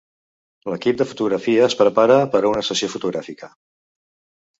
L'equip 0.73 0.95
de 1.01 1.05
fotografia 1.09 1.67
es 1.71 1.75
prepara 1.81 2.15
per 2.37 2.41
a 2.45 2.47
una 2.53 2.65
sessió 2.71 2.89
fotogràfica. 2.95 3.51